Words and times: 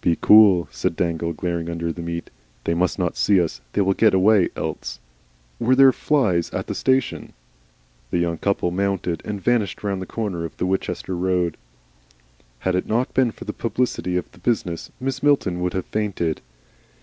"Be 0.00 0.16
cool!" 0.18 0.68
said 0.70 0.96
Dangle, 0.96 1.34
glaring 1.34 1.68
under 1.68 1.92
the 1.92 2.00
meat. 2.00 2.30
"They 2.64 2.72
must 2.72 2.98
not 2.98 3.14
see 3.14 3.38
us. 3.42 3.60
They 3.74 3.82
will 3.82 3.92
get 3.92 4.14
away 4.14 4.48
else. 4.56 5.00
Were 5.60 5.74
there 5.74 5.92
flys 5.92 6.48
at 6.54 6.66
the 6.66 6.74
station?" 6.74 7.34
The 8.10 8.16
young 8.16 8.38
couple 8.38 8.70
mounted 8.70 9.20
and 9.26 9.38
vanished 9.38 9.84
round 9.84 10.00
the 10.00 10.06
corner 10.06 10.46
of 10.46 10.56
the 10.56 10.64
Winchester 10.64 11.14
road. 11.14 11.58
Had 12.60 12.74
it 12.74 12.86
not 12.86 13.12
been 13.12 13.32
for 13.32 13.44
the 13.44 13.52
publicity 13.52 14.16
of 14.16 14.32
the 14.32 14.38
business, 14.38 14.90
Mrs. 15.02 15.22
Milton 15.22 15.60
would 15.60 15.74
have 15.74 15.84
fainted. 15.84 16.40